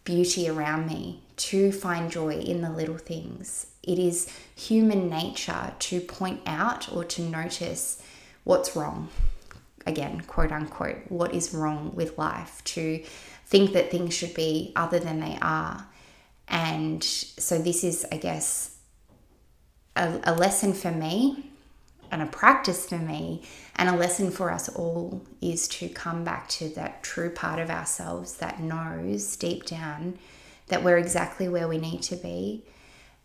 beauty 0.04 0.48
around 0.48 0.86
me, 0.86 1.22
to 1.36 1.70
find 1.70 2.10
joy 2.10 2.34
in 2.34 2.62
the 2.62 2.70
little 2.70 2.98
things. 2.98 3.66
It 3.82 3.98
is 3.98 4.32
human 4.56 5.08
nature 5.08 5.74
to 5.78 6.00
point 6.00 6.40
out 6.46 6.90
or 6.92 7.04
to 7.04 7.22
notice 7.22 8.02
what's 8.48 8.74
wrong. 8.74 9.10
Again, 9.86 10.22
quote 10.22 10.52
unquote, 10.52 10.96
what 11.10 11.34
is 11.34 11.52
wrong 11.52 11.94
with 11.94 12.16
life, 12.16 12.62
to 12.64 13.04
think 13.44 13.74
that 13.74 13.90
things 13.90 14.14
should 14.14 14.32
be 14.32 14.72
other 14.74 14.98
than 14.98 15.20
they 15.20 15.38
are. 15.42 15.86
And 16.48 17.04
so, 17.04 17.58
this 17.58 17.84
is, 17.84 18.06
I 18.10 18.16
guess, 18.16 18.78
a, 19.96 20.20
a 20.24 20.34
lesson 20.34 20.72
for 20.72 20.90
me 20.90 21.50
and 22.10 22.22
a 22.22 22.26
practice 22.26 22.88
for 22.88 22.96
me 22.96 23.42
and 23.76 23.90
a 23.90 23.96
lesson 23.96 24.30
for 24.30 24.50
us 24.50 24.70
all 24.70 25.22
is 25.42 25.68
to 25.68 25.90
come 25.90 26.24
back 26.24 26.48
to 26.48 26.70
that 26.70 27.02
true 27.02 27.28
part 27.28 27.60
of 27.60 27.68
ourselves 27.68 28.38
that 28.38 28.60
knows 28.60 29.36
deep 29.36 29.66
down 29.66 30.18
that 30.68 30.82
we're 30.82 30.96
exactly 30.96 31.48
where 31.48 31.68
we 31.68 31.76
need 31.76 32.00
to 32.04 32.16
be 32.16 32.64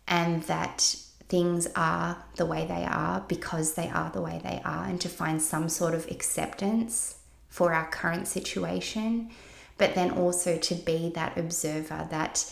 and 0.06 0.42
that 0.42 0.96
things 1.28 1.66
are 1.74 2.24
the 2.36 2.46
way 2.46 2.66
they 2.66 2.84
are 2.84 3.24
because 3.28 3.74
they 3.74 3.88
are 3.88 4.10
the 4.10 4.20
way 4.20 4.40
they 4.42 4.60
are, 4.64 4.84
and 4.84 5.00
to 5.00 5.08
find 5.08 5.40
some 5.40 5.68
sort 5.68 5.94
of 5.94 6.06
acceptance 6.10 7.16
for 7.48 7.72
our 7.72 7.88
current 7.90 8.28
situation, 8.28 9.30
but 9.78 9.94
then 9.94 10.10
also 10.10 10.58
to 10.58 10.74
be 10.74 11.10
that 11.14 11.36
observer, 11.38 12.06
that 12.10 12.44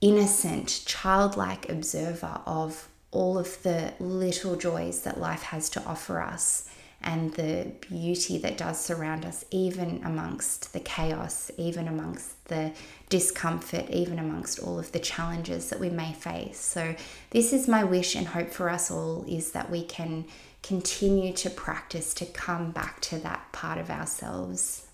innocent, 0.00 0.82
childlike 0.86 1.68
observer 1.68 2.40
of 2.46 2.88
all 3.10 3.38
of 3.38 3.62
the 3.62 3.94
little 3.98 4.56
joys 4.56 5.02
that 5.02 5.18
life 5.18 5.42
has 5.44 5.70
to 5.70 5.82
offer 5.84 6.20
us 6.20 6.67
and 7.02 7.32
the 7.34 7.70
beauty 7.80 8.38
that 8.38 8.58
does 8.58 8.80
surround 8.80 9.24
us, 9.24 9.44
even 9.50 10.02
amongst 10.04 10.72
the 10.72 10.80
chaos, 10.80 11.50
even 11.56 11.86
amongst 11.86 12.44
the 12.46 12.72
discomfort, 13.08 13.88
even 13.90 14.18
amongst 14.18 14.58
all 14.58 14.78
of 14.78 14.90
the 14.92 14.98
challenges 14.98 15.70
that 15.70 15.78
we 15.78 15.90
may 15.90 16.12
face. 16.12 16.58
So, 16.58 16.96
this 17.30 17.52
is 17.52 17.68
my 17.68 17.84
wish 17.84 18.16
and 18.16 18.26
hope 18.26 18.50
for 18.50 18.68
us 18.68 18.90
all 18.90 19.24
is 19.28 19.52
that 19.52 19.70
we 19.70 19.84
can 19.84 20.24
continue 20.62 21.32
to 21.34 21.50
practice 21.50 22.12
to 22.14 22.26
come 22.26 22.72
back 22.72 23.00
to 23.00 23.18
that 23.18 23.52
part 23.52 23.78
of 23.78 23.90
ourselves 23.90 24.86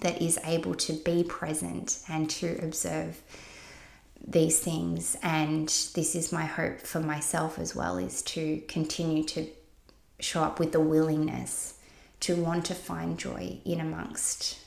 that 0.00 0.20
is 0.20 0.38
able 0.44 0.74
to 0.74 0.92
be 0.92 1.24
present 1.24 2.00
and 2.08 2.28
to 2.28 2.58
observe 2.62 3.22
these 4.26 4.58
things 4.58 5.16
and 5.22 5.68
this 5.94 6.14
is 6.14 6.32
my 6.32 6.44
hope 6.44 6.80
for 6.80 7.00
myself 7.00 7.58
as 7.58 7.76
well 7.76 7.98
is 7.98 8.22
to 8.22 8.62
continue 8.68 9.22
to 9.22 9.46
show 10.20 10.42
up 10.42 10.58
with 10.58 10.72
the 10.72 10.80
willingness 10.80 11.74
to 12.20 12.36
want 12.36 12.64
to 12.66 12.74
find 12.74 13.18
joy 13.18 13.58
in 13.64 13.80
amongst 13.80 14.58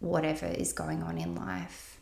whatever 0.00 0.46
is 0.46 0.72
going 0.72 1.02
on 1.02 1.18
in 1.18 1.34
life. 1.34 1.98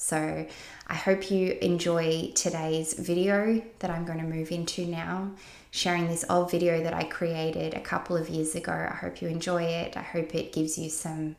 So, 0.00 0.46
I 0.86 0.94
hope 0.94 1.28
you 1.28 1.58
enjoy 1.60 2.30
today's 2.34 2.94
video 2.94 3.62
that 3.80 3.90
I'm 3.90 4.04
going 4.04 4.20
to 4.20 4.24
move 4.24 4.52
into 4.52 4.86
now, 4.86 5.32
sharing 5.72 6.06
this 6.06 6.24
old 6.30 6.52
video 6.52 6.82
that 6.84 6.94
I 6.94 7.02
created 7.02 7.74
a 7.74 7.80
couple 7.80 8.16
of 8.16 8.28
years 8.28 8.54
ago. 8.54 8.72
I 8.72 8.94
hope 8.94 9.20
you 9.20 9.26
enjoy 9.26 9.64
it. 9.64 9.96
I 9.96 10.02
hope 10.02 10.36
it 10.36 10.52
gives 10.52 10.78
you 10.78 10.88
some 10.88 11.34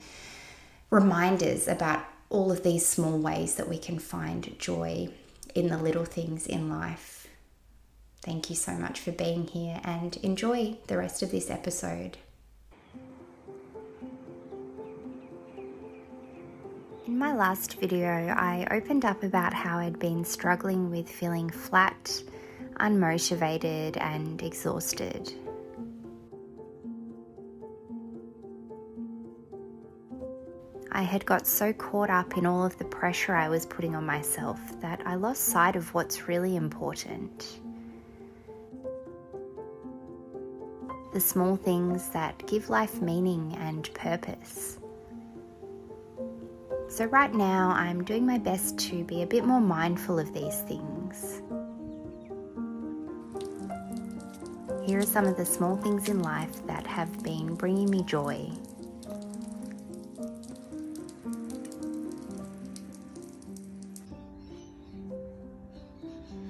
reminders 0.89 1.69
about 1.69 2.03
all 2.29 2.51
of 2.51 2.63
these 2.63 2.85
small 2.85 3.17
ways 3.17 3.55
that 3.55 3.69
we 3.69 3.77
can 3.77 3.97
find 3.97 4.53
joy 4.59 5.09
in 5.55 5.69
the 5.69 5.77
little 5.77 6.05
things 6.05 6.45
in 6.45 6.69
life. 6.69 7.18
Thank 8.29 8.51
you 8.51 8.55
so 8.55 8.73
much 8.73 8.99
for 8.99 9.11
being 9.11 9.47
here 9.47 9.81
and 9.83 10.15
enjoy 10.17 10.77
the 10.85 10.99
rest 10.99 11.23
of 11.23 11.31
this 11.31 11.49
episode. 11.49 12.15
In 17.07 17.17
my 17.17 17.33
last 17.33 17.79
video, 17.79 18.07
I 18.07 18.67
opened 18.69 19.03
up 19.03 19.23
about 19.23 19.55
how 19.55 19.79
I'd 19.79 19.97
been 19.97 20.23
struggling 20.23 20.91
with 20.91 21.09
feeling 21.09 21.49
flat, 21.49 22.21
unmotivated, 22.79 23.99
and 23.99 24.39
exhausted. 24.43 25.33
I 30.91 31.01
had 31.01 31.25
got 31.25 31.47
so 31.47 31.73
caught 31.73 32.11
up 32.11 32.37
in 32.37 32.45
all 32.45 32.63
of 32.63 32.77
the 32.77 32.85
pressure 32.85 33.33
I 33.33 33.49
was 33.49 33.65
putting 33.65 33.95
on 33.95 34.05
myself 34.05 34.59
that 34.81 35.01
I 35.03 35.15
lost 35.15 35.45
sight 35.45 35.75
of 35.75 35.91
what's 35.95 36.27
really 36.27 36.55
important. 36.55 37.59
The 41.13 41.19
small 41.19 41.55
things 41.55 42.09
that 42.09 42.45
give 42.47 42.69
life 42.69 43.01
meaning 43.01 43.55
and 43.59 43.93
purpose. 43.93 44.77
So, 46.87 47.05
right 47.05 47.33
now, 47.33 47.71
I'm 47.71 48.03
doing 48.03 48.25
my 48.25 48.37
best 48.37 48.79
to 48.89 49.03
be 49.03 49.21
a 49.21 49.27
bit 49.27 49.45
more 49.45 49.61
mindful 49.61 50.17
of 50.19 50.33
these 50.33 50.61
things. 50.61 51.41
here 54.89 54.97
are 54.97 55.03
some 55.03 55.27
of 55.27 55.37
the 55.37 55.45
small 55.45 55.77
things 55.77 56.09
in 56.09 56.23
life 56.23 56.65
that 56.65 56.87
have 56.87 57.21
been 57.21 57.53
bringing 57.53 57.91
me 57.91 58.01
joy. 58.05 58.49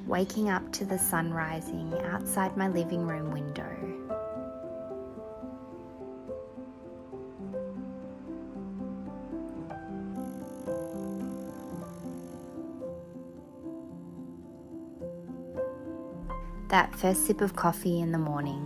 Waking 0.08 0.50
up 0.50 0.72
to 0.72 0.86
the 0.86 0.98
sun 0.98 1.34
rising 1.34 1.94
outside 2.06 2.56
my 2.56 2.70
living 2.70 3.06
room 3.06 3.30
window. 3.32 3.99
That 16.80 16.96
first 16.96 17.26
sip 17.26 17.42
of 17.42 17.58
coffee 17.58 18.00
in 18.00 18.14
the 18.14 18.18
morning. 18.18 18.64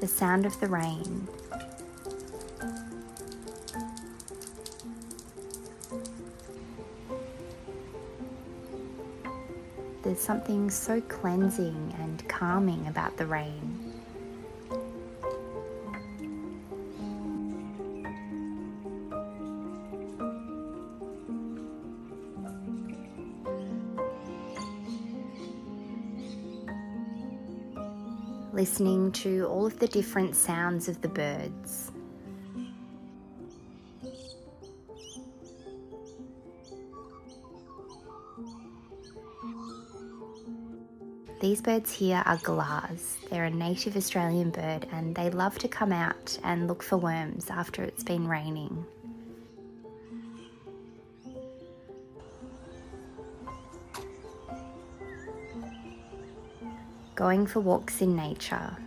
The 0.00 0.08
sound 0.08 0.46
of 0.46 0.58
the 0.58 0.66
rain 0.66 1.28
There's 10.14 10.24
something 10.24 10.70
so 10.70 11.00
cleansing 11.00 11.92
and 11.98 12.28
calming 12.28 12.86
about 12.86 13.16
the 13.16 13.26
rain. 13.26 13.92
Listening 28.52 29.10
to 29.10 29.46
all 29.46 29.66
of 29.66 29.80
the 29.80 29.88
different 29.88 30.36
sounds 30.36 30.86
of 30.86 31.00
the 31.00 31.08
birds. 31.08 31.90
These 41.44 41.60
birds 41.60 41.92
here 41.92 42.22
are 42.24 42.38
galahs. 42.38 43.18
They're 43.28 43.44
a 43.44 43.50
native 43.50 43.98
Australian 43.98 44.48
bird 44.48 44.86
and 44.90 45.14
they 45.14 45.28
love 45.28 45.58
to 45.58 45.68
come 45.68 45.92
out 45.92 46.38
and 46.42 46.66
look 46.66 46.82
for 46.82 46.96
worms 46.96 47.50
after 47.50 47.82
it's 47.82 48.02
been 48.02 48.26
raining. 48.26 48.86
Going 57.14 57.46
for 57.46 57.60
walks 57.60 58.00
in 58.00 58.16
nature 58.16 58.78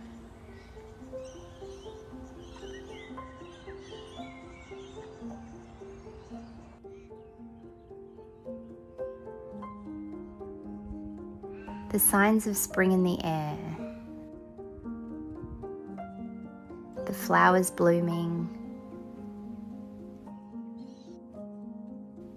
the 11.98 12.04
signs 12.04 12.46
of 12.46 12.56
spring 12.56 12.92
in 12.92 13.02
the 13.02 13.18
air, 13.24 13.58
the 17.06 17.12
flowers 17.12 17.72
blooming, 17.72 18.48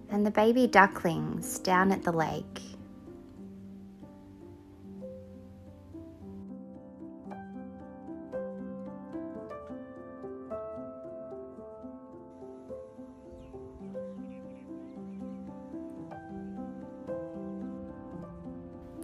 and 0.10 0.26
the 0.26 0.32
baby 0.32 0.66
ducklings 0.66 1.60
down 1.60 1.92
at 1.92 2.04
the 2.04 2.12
lake. 2.12 2.51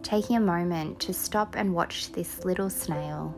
Taking 0.08 0.38
a 0.38 0.39
moment 0.39 0.98
to 1.02 1.13
stop 1.13 1.58
and 1.58 1.76
watch 1.76 2.13
this 2.13 2.46
little 2.46 2.70
snail. 2.70 3.36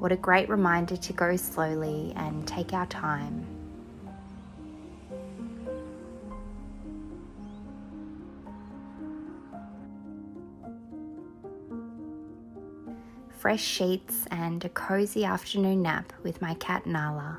What 0.00 0.10
a 0.10 0.16
great 0.16 0.48
reminder 0.48 0.96
to 0.96 1.12
go 1.12 1.36
slowly 1.36 2.12
and 2.16 2.44
take 2.44 2.72
our 2.72 2.86
time. 2.86 3.46
Fresh 13.38 13.62
sheets 13.62 14.26
and 14.32 14.64
a 14.64 14.70
cozy 14.70 15.24
afternoon 15.24 15.82
nap 15.82 16.12
with 16.24 16.42
my 16.42 16.54
cat 16.54 16.84
Nala. 16.84 17.38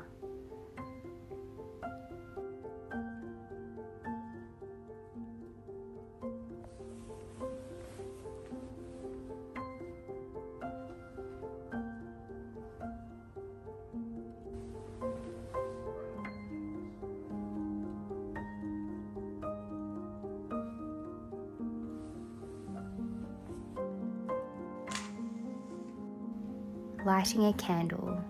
Lighting 27.06 27.44
a 27.44 27.52
candle 27.52 28.20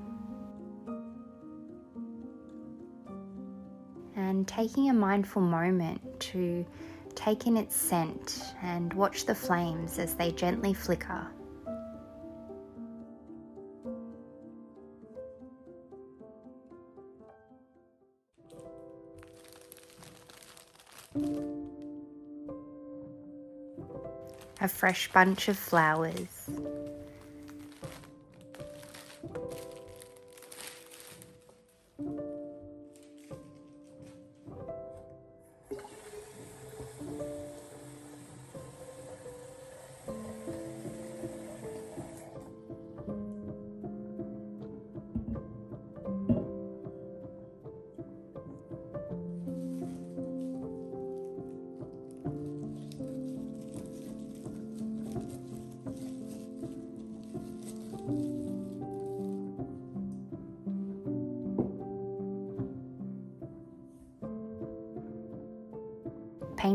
and 4.15 4.47
taking 4.47 4.91
a 4.91 4.93
mindful 4.93 5.41
moment 5.41 6.21
to 6.21 6.65
take 7.15 7.47
in 7.47 7.57
its 7.57 7.75
scent 7.75 8.55
and 8.61 8.93
watch 8.93 9.25
the 9.25 9.35
flames 9.35 9.99
as 9.99 10.15
they 10.17 10.31
gently 10.31 10.75
flicker. 10.75 11.27
A 24.61 24.69
fresh 24.69 25.11
bunch 25.13 25.49
of 25.49 25.57
flowers. 25.57 26.51
Thank 29.35 29.51
you. 29.51 29.56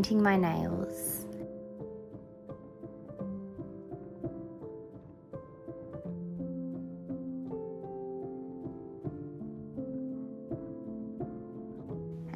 Painting 0.01 0.23
my 0.23 0.35
nails. 0.35 1.27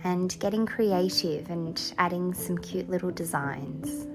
And 0.04 0.38
getting 0.40 0.68
creative 0.68 1.50
and 1.50 1.82
adding 1.98 2.36
some 2.36 2.60
cute 2.60 2.88
little 2.88 3.10
designs. 3.10 4.06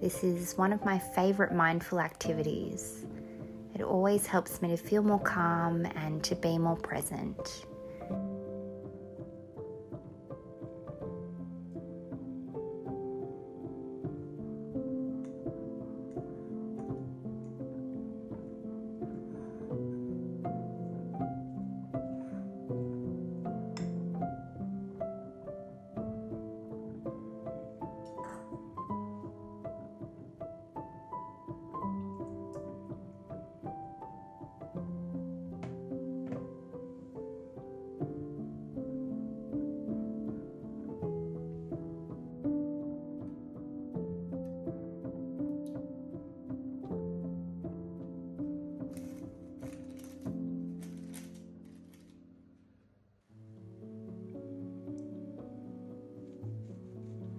This 0.00 0.22
is 0.22 0.56
one 0.56 0.72
of 0.72 0.84
my 0.84 0.98
favourite 0.98 1.52
mindful 1.52 2.00
activities. 2.00 3.04
It 3.74 3.82
always 3.82 4.26
helps 4.26 4.62
me 4.62 4.68
to 4.68 4.76
feel 4.76 5.02
more 5.02 5.20
calm 5.20 5.84
and 5.84 6.22
to 6.24 6.34
be 6.34 6.58
more 6.58 6.76
present. 6.76 7.66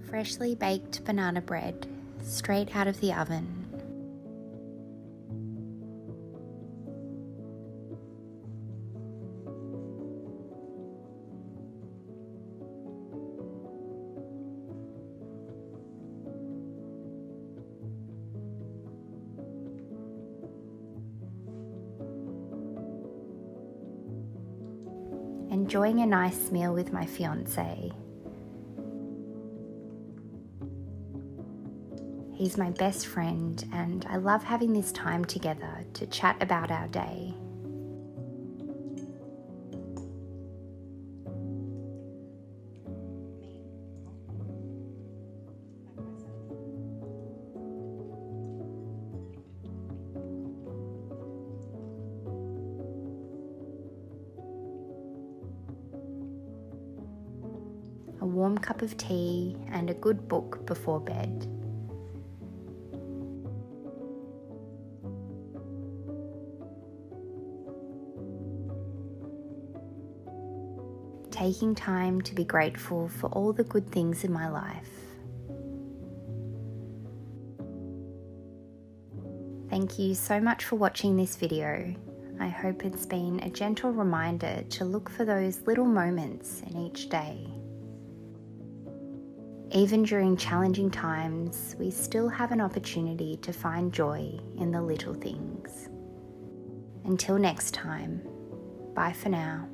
Freshly 0.10 0.56
baked 0.56 1.04
banana 1.04 1.42
bread 1.42 1.86
straight 2.24 2.76
out 2.76 2.88
of 2.88 3.00
the 3.02 3.12
oven. 3.12 3.54
Enjoying 25.52 26.00
a 26.00 26.06
nice 26.06 26.50
meal 26.50 26.74
with 26.74 26.94
my 26.94 27.06
fiance. 27.06 27.92
He's 32.38 32.56
my 32.56 32.70
best 32.70 33.08
friend, 33.08 33.68
and 33.74 34.06
I 34.08 34.18
love 34.18 34.44
having 34.44 34.72
this 34.72 34.92
time 34.92 35.26
together 35.26 35.84
to 35.96 36.06
chat 36.06 36.38
about 36.40 36.70
our 36.70 36.88
day. 36.88 37.34
a 58.20 58.26
warm 58.26 58.58
cup 58.58 58.82
of 58.82 58.98
tea, 58.98 59.56
and 59.72 59.90
a 59.90 59.94
good 59.94 60.28
book 60.28 60.66
before 60.66 61.00
bed. 61.00 61.57
Taking 71.38 71.76
time 71.76 72.20
to 72.20 72.34
be 72.34 72.44
grateful 72.44 73.08
for 73.08 73.28
all 73.28 73.54
the 73.54 73.64
good 73.66 73.88
things 73.92 74.24
in 74.24 74.34
my 74.34 74.50
life. 74.50 74.90
Thank 79.70 80.00
you 80.00 80.16
so 80.16 80.40
much 80.40 80.64
for 80.64 80.78
watching 80.78 81.16
this 81.16 81.36
video. 81.36 81.94
I 82.40 82.48
hope 82.48 82.84
it's 82.84 83.06
been 83.06 83.40
a 83.42 83.52
gentle 83.52 83.92
reminder 83.92 84.64
to 84.68 84.86
look 84.86 85.12
for 85.12 85.26
those 85.26 85.62
little 85.68 85.86
moments 85.86 86.64
in 86.66 86.76
each 86.76 87.08
day. 87.10 87.48
Even 89.72 90.04
during 90.04 90.38
challenging 90.38 90.90
times, 90.90 91.76
we 91.78 91.92
still 91.92 92.30
have 92.30 92.52
an 92.52 92.62
opportunity 92.62 93.38
to 93.44 93.54
find 93.54 93.94
joy 93.94 94.40
in 94.58 94.72
the 94.72 94.82
little 94.82 95.14
things. 95.14 95.90
Until 97.06 97.38
next 97.38 97.76
time, 97.76 98.24
bye 98.96 99.14
for 99.14 99.30
now. 99.30 99.68